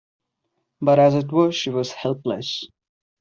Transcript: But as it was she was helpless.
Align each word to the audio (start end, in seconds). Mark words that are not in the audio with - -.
But 0.81 0.97
as 0.97 1.13
it 1.13 1.31
was 1.31 1.55
she 1.55 1.69
was 1.69 1.91
helpless. 1.91 2.67